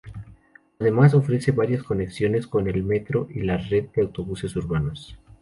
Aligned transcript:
Además 0.79 1.13
ofrece 1.13 1.51
varias 1.51 1.83
conexiones 1.83 2.47
con 2.47 2.67
el 2.67 2.81
metro 2.83 3.27
y 3.29 3.41
la 3.41 3.57
red 3.57 3.85
de 3.93 4.01
autobuses 4.01 4.55
urbanos. 4.55 5.15